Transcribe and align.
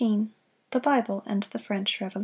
15. 0.01 0.33
THE 0.71 0.79
BIBLE 0.79 1.21
AND 1.27 1.43
THE 1.51 1.59
FRENCH 1.59 2.01
REVOLUTION. 2.01 2.19